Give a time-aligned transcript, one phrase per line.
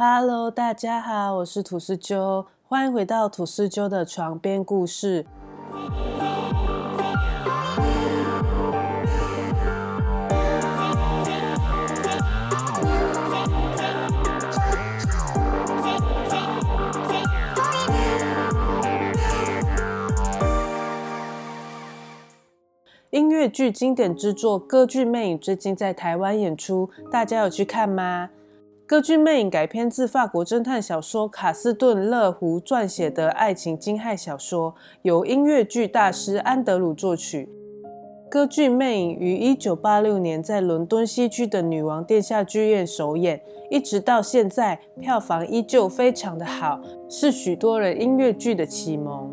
[0.00, 5.26] Hello，大家好，我是吐司鸠，欢迎回到吐司鸠的床边故事。
[23.10, 28.30] 音乐剧经典之作《歌剧魅影》最近在台湾演出，大家有去看吗？
[28.88, 37.50] 《歌剧魅影》改编自法国侦探小说卡斯顿·勒胡撰写的爱情惊骇小说，由音乐剧大师安德鲁作曲。
[38.30, 46.80] 《歌剧魅影》于一九八六年在伦敦西区的女王殿下剧院首演，一直到现在票房依旧非常的好，
[47.10, 49.30] 是许多人音乐剧的启蒙。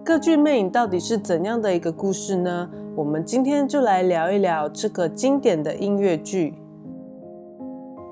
[0.04, 2.68] 《歌剧魅影》到底是怎样的一个故事呢？
[2.94, 6.52] 我们今天就来聊一聊这个经典的音乐剧。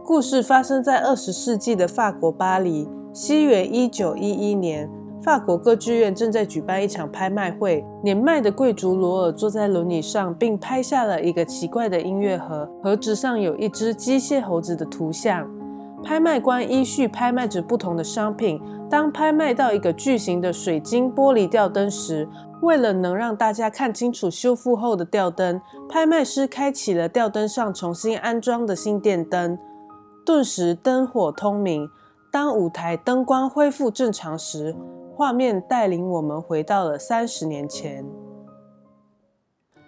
[0.07, 4.87] 故事发生在二十世纪的法国巴黎，西元一九一一年，
[5.23, 7.83] 法国歌剧院正在举办一场拍卖会。
[8.03, 15.49] 年迈的贵族罗尔坐在轮椅上，并拍下了一个奇怪的音乐盒，盒子上有一只机械猴子的图像。
[16.03, 18.61] 拍卖官依序拍卖着不同的商品。
[18.91, 22.29] 当拍卖到一个巨型的水晶玻璃吊灯时，
[22.61, 29.59] 为了能让大家看清楚修复后的吊灯，拍卖师开启了吊灯上重新安装的新电灯，
[30.25, 31.89] 顿时灯火通明。
[32.31, 34.75] 当舞台灯光恢复正常时，
[35.15, 38.05] 画面带领我们回到了三十年前，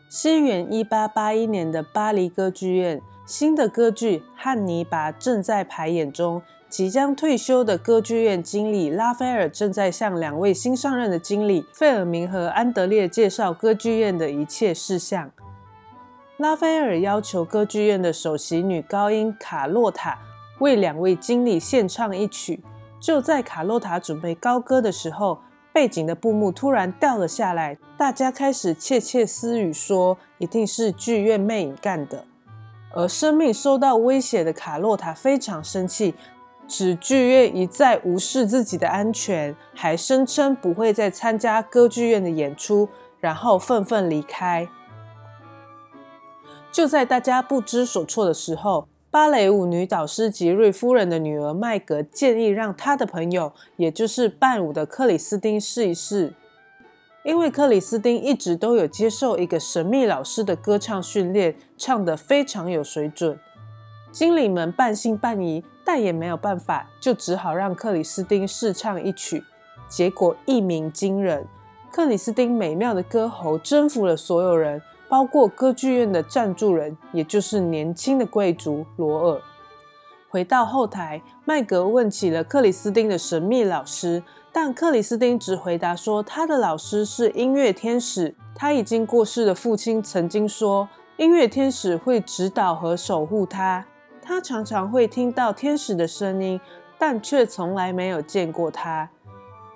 [0.09, 6.41] 西元一八八一年的巴黎歌剧院，新的歌剧《汉尼拔》正在排演中。
[6.69, 15.31] 即将退休的歌剧院经理拉斐尔正在向两位新上任的经理费尔明和安德烈介绍歌剧院的一切事项。
[16.39, 20.19] 拉斐尔要求歌剧院的首席女高音卡洛塔
[20.59, 22.63] 为两位经理献唱一曲。
[23.01, 25.39] 就在卡洛塔准备高歌的时候，
[25.73, 32.23] 背景的布幕突然掉了下来，大家开始窃窃私语，说一定是剧院魅影干的。
[32.93, 36.15] 而生命受到威胁的卡洛塔非常生气。
[36.69, 42.89] 指剧院一再无视自己的安全，还声称不会再参加歌剧院的演出，
[43.21, 44.69] 然后愤愤离开。
[46.77, 56.35] 就在大家不知所措的时候，芭蕾舞女导师吉瑞夫人的女儿麦格建议让她的朋友，也就是伴舞的克里斯汀试一试，
[57.25, 63.41] 因为克里斯汀一直都有接受一个神秘老师的歌唱训练，唱得非常有水准。
[64.13, 69.43] 经理们半信半疑，但也没有办法，就只好让克里斯汀试唱一曲。
[69.89, 71.47] 结果一鸣惊人，
[71.91, 79.41] 克里斯汀美妙的歌喉征服了所有人，包括歌剧院的赞助人，也就是年轻的贵族罗尔。
[80.29, 84.23] 回到后台，麦格问起了克里斯汀的神秘老师，
[84.53, 88.35] 但克里斯汀只回答说，他的老师是音乐天使。
[88.55, 93.87] 他已经过世的父亲曾经说，音乐天使会指导和守护他。
[94.21, 96.61] 他常常会听到天使的声音，
[96.99, 99.09] 但却从来没有见过他。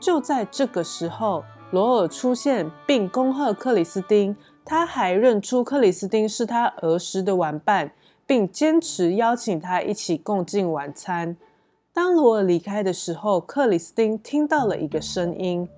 [0.00, 4.36] 就在这个时候，罗尔出现并恭贺克里斯汀。
[4.70, 7.90] 他还认出克里斯汀是他儿时的玩伴，
[8.24, 11.36] 并坚持邀请他一起共进晚餐。
[11.92, 15.68] 当罗尔离开的时候，克里斯汀听到了一个声音，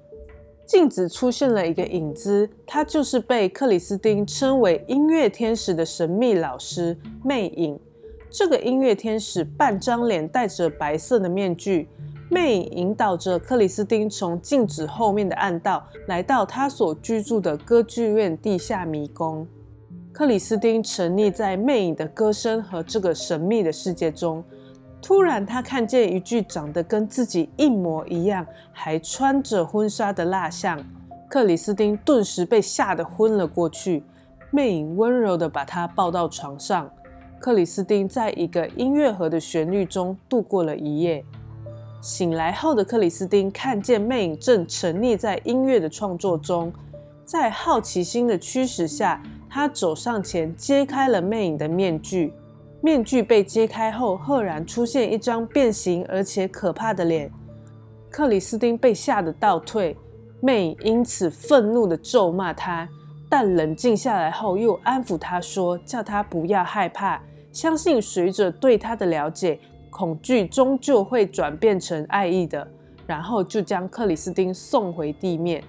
[0.66, 7.80] 镜子出现了一个影子，他就是被克里斯汀称为音乐天使的神秘老师魅影。
[8.28, 11.88] 这个音乐天使半张脸戴着白色的面具，
[12.32, 19.46] 魅影引导着克里斯汀从镜子后面的暗道来到他所居住的歌剧院地下迷宫。
[20.14, 24.42] 克里斯汀沉溺在魅影的歌声和这个神秘的世界中。
[25.02, 30.82] 突然，他看见一具长得跟自己一模一样，还穿着婚纱的蜡像。
[31.28, 34.02] 克里斯汀顿时被吓得昏了过去。
[34.50, 36.90] 魅影温柔地把他抱到床上。
[37.38, 41.22] 克里斯汀在一个音乐盒的旋律中度过了一夜。
[42.02, 46.72] 醒来后的克里斯汀看见魅影正沉溺在音乐的创作中，
[47.24, 52.34] 在好奇心的驱使下，他走上前揭开了魅影的面具。
[52.80, 57.30] 面具被揭开后，赫然出现一张变形而且可怕的脸。
[58.10, 59.96] 克里斯汀被吓得倒退，
[60.40, 62.88] 魅影因此愤怒地咒骂他，
[63.28, 67.22] 但冷静下来后又安抚他说：“叫他不要害怕。”
[67.52, 69.60] 相信随着对他的了解，
[69.92, 72.66] 恐惧终究会转变成爱意的。
[73.04, 75.62] 然后就将克里斯汀送回地面。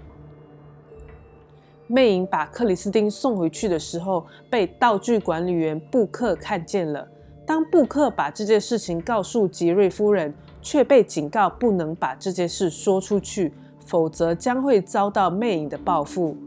[1.87, 7.05] 魅影把克里斯汀送回去的时候，被道具管理员布克看见了。
[7.45, 13.51] 当布克把这件事情告诉吉瑞夫人，却被警告不能把这件事说出去，
[13.83, 16.37] 否则将会遭到魅影的报复。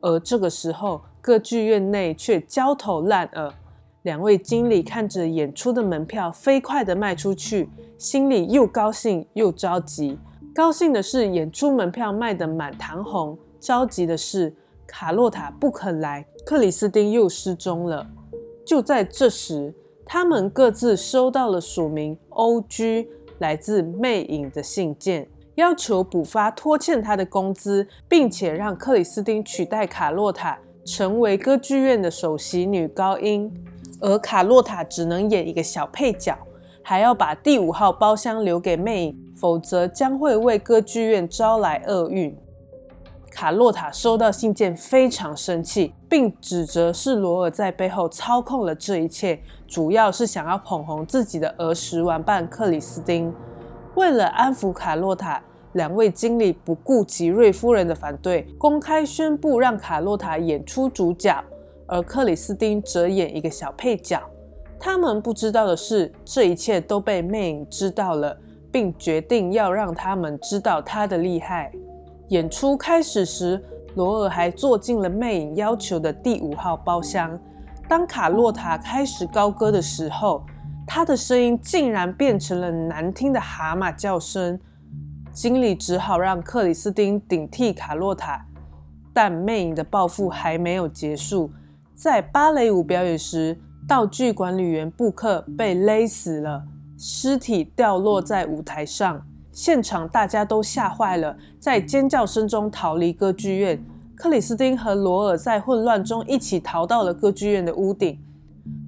[0.00, 3.52] 而这个时候，歌剧院内却焦头烂额。
[4.02, 7.68] 两位经理看着演出的门票飞快地卖出去，
[7.98, 10.18] 心里又高兴又着急。
[10.54, 14.54] 高兴的是演出门票卖得满堂红，着急的是
[14.86, 18.06] 卡洛塔不肯来，克里斯汀又失踪了。
[18.64, 19.74] 就在这时，
[20.06, 23.08] 他们各自收到了署名 O.G.
[23.38, 33.52] 来自魅影的信件，要求补发拖欠他的工资，并且让克里斯汀取代卡洛塔成为歌剧院的首席女高音。
[34.00, 36.36] 而卡洛塔只能演一个小配角，
[36.82, 42.36] 还要把第五号包厢留给魅影，否则将会为歌剧院招来厄运。
[43.30, 53.32] 卡洛塔收到信件非常生气，并指责是罗尔在背后操控了这一切，主要是想要捧红自己的儿时玩伴克里斯汀。
[53.94, 55.40] 为了安抚卡洛塔，
[55.74, 61.44] 两位经理不顾吉瑞夫人的反对，公开宣布让卡洛塔演出主角。
[61.90, 64.22] 而克里斯汀则演一个小配角。
[64.78, 68.34] 他们不知道的是，这一切都被魅影知道了，
[68.70, 71.72] 并决定要让他们知道他的厉害。
[72.28, 73.62] 演出开始时，
[73.96, 77.36] 罗尔还坐进了魅影要求的第五号包厢。
[77.88, 80.44] 当卡洛塔开始高歌的时候，
[80.86, 84.58] 他的声音竟然变成了难听的蛤蟆叫声。
[85.32, 88.46] 经理只好让克里斯汀顶替卡洛塔，
[89.12, 91.50] 但魅影的报复还没有结束。
[92.00, 96.64] 在芭蕾舞表演时，道具管理员布克被勒死了，
[96.96, 103.84] 尸体掉落在舞台上，现场大家都吓坏了，在尖叫声中逃离歌剧院。
[104.16, 108.18] 克里斯汀和罗尔在混乱中一起逃到了歌剧院的屋顶，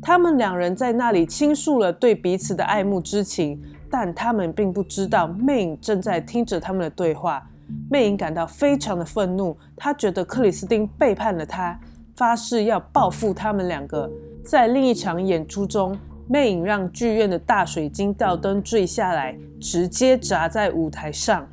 [0.01, 3.61] 他们两人在那里倾诉了对彼此的爱慕之情，
[3.91, 7.47] 但他们并不知道魅影正在听着他们的对话。
[7.91, 11.79] 魅影感到非常的愤怒，他觉得克里斯汀背叛了他。
[12.17, 14.11] 发誓要报复他们两个。
[14.45, 15.99] 在另一场演出中，
[16.29, 21.47] 魅影让剧院的大水晶吊灯坠下来，直接砸在舞台上。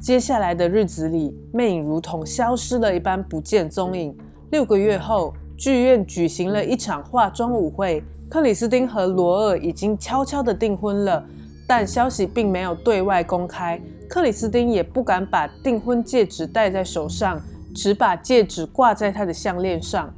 [0.00, 4.16] 接下来的日子里，魅影如同消失了一般不见踪影。
[4.50, 11.24] 六个月后，剧院举行了一场化妆舞会，克里斯汀和罗尔已经悄悄地订婚了，
[11.66, 13.80] 但消息并没有对外公开。
[14.08, 17.40] 克里斯汀也不敢把订婚戒指戴在手上。
[17.74, 20.12] 只把戒指挂在他的项链上。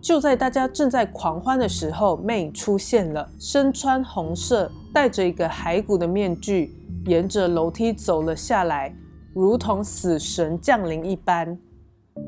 [0.00, 6.74] 就在大家正在狂欢的时候，魅影出现了，身穿红色、戴着一个骸骨的面具，
[7.06, 8.92] 沿着楼梯走了下来，
[9.32, 11.56] 如同死神降临一般。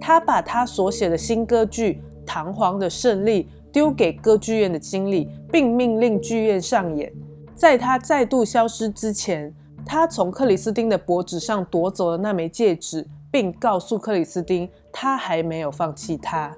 [0.01, 7.13] 他把他所写的新歌剧《堂皇的胜利》丢给歌剧院的经理，并命令剧院上演。
[7.57, 9.53] 在他再度消失之前，
[9.85, 13.05] 他从克里斯汀的脖子上夺走了那枚戒指。
[13.35, 16.57] 并告诉克里斯汀，他还没有放弃他。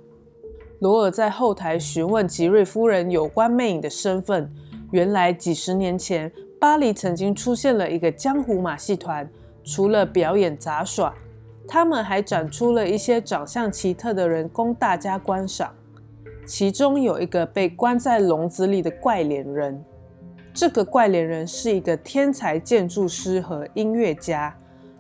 [0.80, 4.52] 罗尔在后台询问吉瑞夫人有关魅影的身份。
[4.90, 6.30] 原来几十年前，
[6.60, 9.26] 巴黎曾经出现了一个江湖马戏团，
[9.64, 11.14] 除了表演杂耍，
[11.66, 15.72] 他们还展出了一些长相奇特的人供大家观赏。
[16.46, 19.82] 其中有一个被关在笼子里的怪脸人。
[20.52, 24.54] 这个怪脸人是一个天才建筑师和音乐家。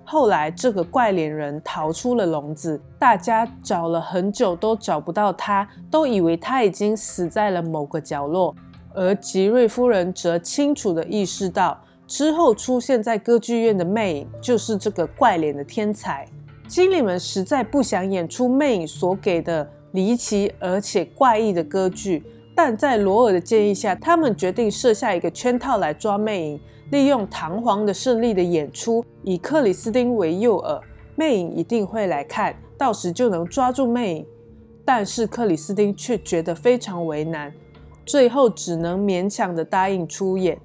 [0.08, 8.54] 后来，这个怪脸人逃出了笼子，大家找了很久都找不到他，都以为他已经死在了某个角落。
[8.94, 16.24] 而吉瑞夫人则清楚地意识到，之后出现在歌剧院的魅影就是这个怪脸的天才。
[16.68, 26.60] 经理们实在不想演出魅影所给的离奇而且怪异的歌剧，但在罗尔的建议下，他们决定设下一个圈套来抓魅影。
[26.90, 30.80] 利用堂皇的胜利的演出，以克里斯汀为诱饵，
[31.16, 34.26] 魅影一定会来看，到时就能抓住魅影。
[34.84, 37.52] 但是克里斯汀却觉得非常为难，
[38.04, 40.56] 最后只能勉强的答应出演。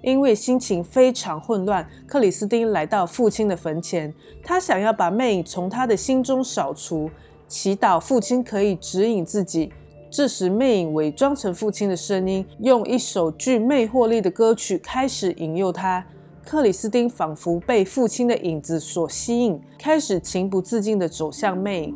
[0.00, 7.10] 因为心情非常混乱，克里斯汀来到父亲的坟前，他想要把魅影从他的心中扫除，
[7.46, 9.72] 祈祷父亲可以指引自己。
[10.10, 16.04] 这时，魅影伪装成父亲的声音，用一首具魅惑力的歌曲开始引诱他。
[16.44, 21.94] 克里斯汀仿佛被父亲的影子所吸引，开始情不自禁地走向魅影。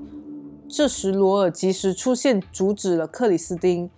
[0.69, 3.89] 这时，罗尔及时出现，阻止了克里斯汀。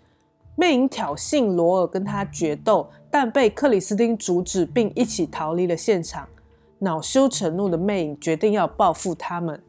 [0.55, 6.29] 魅影挑衅罗尔跟他决斗，但被克里斯汀阻止，并一起逃离了现场。
[6.79, 9.61] 恼羞成怒的魅影决定要报复他们。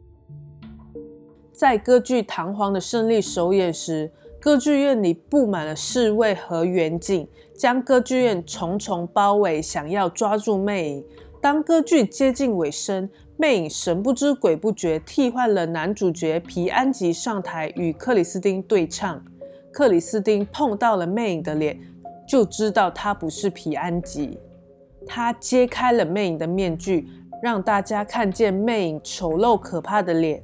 [1.52, 11.04] 在歌剧《堂皇的胜利》首演时，歌剧院里布满了侍卫和远警，将歌剧院重重包围，想要抓住魅影。
[11.40, 19.24] 当歌剧接近尾声，魅影神不知鬼不觉替换了男主角皮安吉上台与克里斯汀对唱。
[19.72, 21.78] 克里斯汀碰到了魅影的脸，
[22.26, 24.38] 就知道他不是皮安吉。
[25.06, 27.08] 他揭开了魅影的面具，
[27.42, 30.42] 让大家看见魅影丑陋可怕的脸。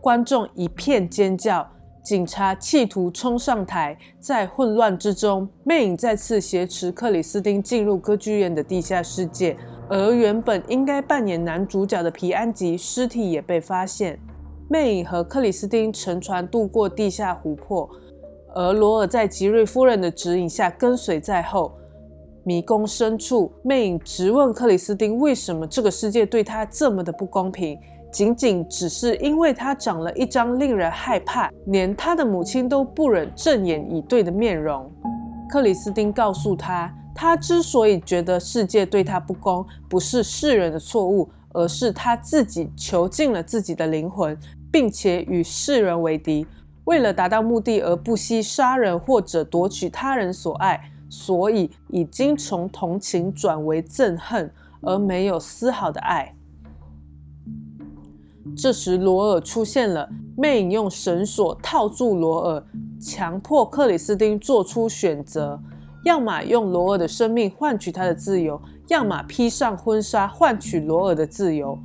[0.00, 1.68] 观众一片尖叫，
[2.08, 9.54] 警察企图冲上台，在混乱之中，魅影再次挟持克里斯汀进入歌剧院的地下世界，
[9.90, 14.18] 而原本应该扮演男主角的皮安吉尸体也被发现。
[14.70, 17.86] 魅影和克里斯汀乘船渡过地下湖泊，
[18.54, 21.74] 而罗尔在吉瑞夫人的指引下跟随在后。
[22.42, 27.78] 迷宫深处，魅影直问克里斯汀为什么这个世界对他这么的不公平。
[28.10, 34.90] 仅仅只是因为他长了一张令人害怕，连他的母亲都不忍正眼以对的面容。
[35.48, 44.36] 克里斯汀告诉他，他之所以觉得世界对他不公，不是世人的错误，而是他自己囚禁了自己的灵魂，
[44.70, 46.46] 并且与世人为敌，
[46.84, 54.50] 为了达到目的而不惜杀人或者夺取他人所爱，所以已经从同情转为憎恨，
[54.80, 56.34] 而没有丝毫的爱。
[58.56, 60.08] 这时，罗尔出现了。
[60.36, 62.64] 魅影用绳索套住罗尔，
[63.00, 65.60] 强迫克里斯汀做出选择：
[66.04, 71.76] 要么用罗尔的生命换取他的自由，要么披上婚纱换取罗尔的自由。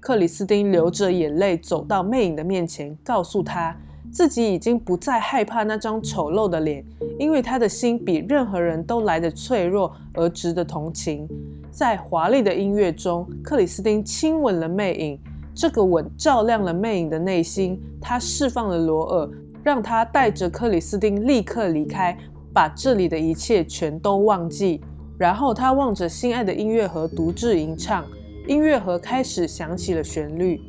[0.00, 3.76] 克里斯汀流着眼泪走到魅影的面前，告诉他
[4.10, 6.82] 自己已经不再害怕那张丑陋的脸，
[7.18, 11.28] 因为他的心比任何人都来得脆弱而值得同情。
[11.70, 15.20] 在华丽的音乐中，克里斯汀亲吻了魅影。
[15.54, 19.30] 这个吻照亮了魅影的内心，他释放了罗尔，
[19.62, 22.18] 让他带着克里斯汀立刻离开，
[22.52, 24.82] 把这里的一切全都忘记。
[25.16, 28.04] 然后他望着心爱的音乐盒独自吟唱，
[28.48, 30.60] 音乐盒开始响起了旋律，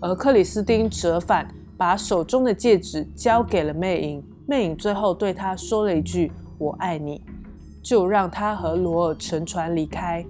[0.00, 4.24] 而克里斯汀折返，把手中的戒指交给了魅影。
[4.46, 7.20] 魅影最后对他说了一句：“我爱你”，
[7.82, 10.24] 就让他和罗尔乘船离开。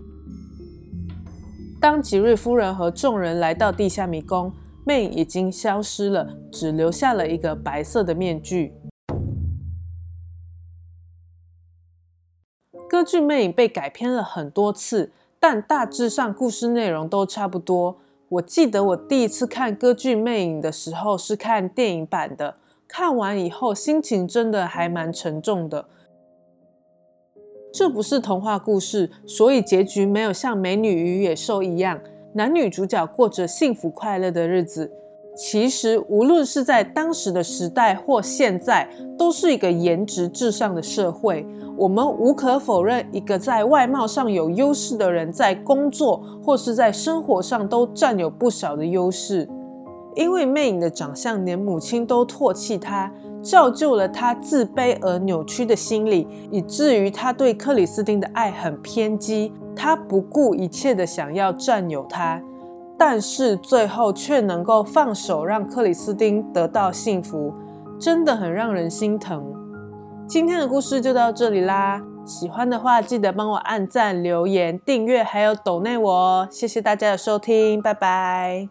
[1.83, 4.53] 当吉瑞夫人和众人来到地下迷宫，
[4.87, 8.73] 魅影已经消失了，只留下了一个白色的面具。
[12.89, 15.11] 歌剧《魅影》被改编了很多次，
[15.41, 17.99] 但大致上故事内容都差不多。
[18.29, 25.89] 我记得我第一次看歌剧《魅影》的时候是看电影版的，看完以后心情真的还蛮沉重的。
[27.73, 31.99] 这不是童话故事，所以结局没有像《美女与野兽》一样，
[32.35, 34.91] 男女主角过着幸福快乐的日子。
[35.35, 38.87] 其实，无论是在当时的时代或现在，
[39.17, 41.47] 都是一个颜值至上的社会。
[41.75, 49.49] 我们无可否认，一个在外貌上有优势的人，在工作或是在生活上都占有不少的优势。
[50.15, 53.11] 因为魅影的长相，连母亲都唾弃她。
[53.43, 59.53] 造就了他自卑而扭曲的心理，以至于他对克里斯汀的爱很偏激。
[59.75, 62.43] 他不顾一切的想要占有她，
[62.99, 67.55] 但是最后却能够放手让克里斯汀得到幸福，
[67.99, 69.43] 真的很让人心疼。
[70.27, 76.49] 今天的故事就到这里啦，喜欢的话记得帮我按赞、留言、订阅，还有抖内我哦。
[76.51, 78.69] 谢谢大家的收听，拜拜。